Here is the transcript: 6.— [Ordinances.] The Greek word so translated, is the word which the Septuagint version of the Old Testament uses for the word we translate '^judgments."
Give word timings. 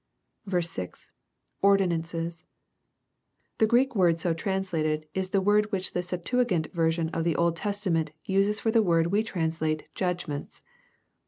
6.— 0.49 1.13
[Ordinances.] 1.71 2.45
The 3.59 3.67
Greek 3.67 3.95
word 3.95 4.19
so 4.19 4.33
translated, 4.33 5.05
is 5.13 5.29
the 5.29 5.41
word 5.41 5.71
which 5.71 5.93
the 5.93 6.01
Septuagint 6.01 6.73
version 6.73 7.09
of 7.09 7.23
the 7.23 7.35
Old 7.35 7.55
Testament 7.55 8.09
uses 8.25 8.59
for 8.59 8.71
the 8.71 8.81
word 8.81 9.11
we 9.11 9.21
translate 9.21 9.87
'^judgments." 9.93 10.63